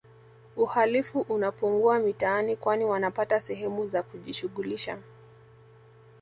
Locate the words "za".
3.87-4.03